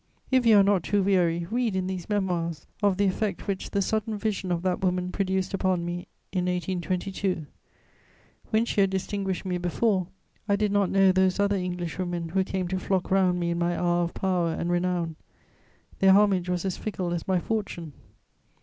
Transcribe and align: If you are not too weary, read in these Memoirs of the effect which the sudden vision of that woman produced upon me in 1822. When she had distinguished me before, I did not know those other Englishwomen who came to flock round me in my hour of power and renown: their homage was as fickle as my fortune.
If 0.31 0.47
you 0.47 0.57
are 0.57 0.63
not 0.63 0.81
too 0.81 1.03
weary, 1.03 1.45
read 1.51 1.75
in 1.75 1.85
these 1.85 2.09
Memoirs 2.09 2.65
of 2.81 2.97
the 2.97 3.05
effect 3.05 3.45
which 3.45 3.69
the 3.69 3.83
sudden 3.83 4.17
vision 4.17 4.51
of 4.51 4.63
that 4.63 4.79
woman 4.81 5.11
produced 5.11 5.53
upon 5.53 5.85
me 5.85 6.07
in 6.31 6.45
1822. 6.45 7.45
When 8.49 8.65
she 8.65 8.81
had 8.81 8.89
distinguished 8.89 9.45
me 9.45 9.59
before, 9.59 10.07
I 10.49 10.55
did 10.55 10.71
not 10.71 10.89
know 10.89 11.11
those 11.11 11.39
other 11.39 11.55
Englishwomen 11.55 12.29
who 12.29 12.43
came 12.43 12.67
to 12.69 12.79
flock 12.79 13.11
round 13.11 13.39
me 13.39 13.51
in 13.51 13.59
my 13.59 13.77
hour 13.77 14.05
of 14.05 14.15
power 14.15 14.51
and 14.53 14.71
renown: 14.71 15.17
their 15.99 16.13
homage 16.13 16.49
was 16.49 16.65
as 16.65 16.77
fickle 16.77 17.13
as 17.13 17.27
my 17.27 17.39
fortune. 17.39 17.93